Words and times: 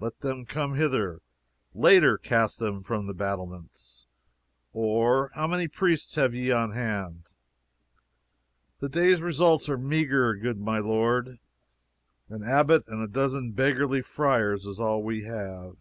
Let 0.00 0.18
them 0.18 0.46
come 0.46 0.74
hither. 0.74 1.20
Later, 1.72 2.18
cast 2.18 2.58
them 2.58 2.82
from 2.82 3.06
the 3.06 3.14
battlements 3.14 4.04
or 4.72 5.30
how 5.36 5.46
many 5.46 5.68
priests 5.68 6.16
have 6.16 6.34
ye 6.34 6.50
on 6.50 6.72
hand?" 6.72 7.22
"The 8.80 8.88
day's 8.88 9.22
results 9.22 9.68
are 9.68 9.78
meagre, 9.78 10.34
good 10.38 10.58
my 10.58 10.80
lord. 10.80 11.38
An 12.28 12.42
abbot 12.42 12.82
and 12.88 13.00
a 13.00 13.06
dozen 13.06 13.52
beggarly 13.52 14.02
friars 14.02 14.66
is 14.66 14.80
all 14.80 15.04
we 15.04 15.22
have." 15.22 15.76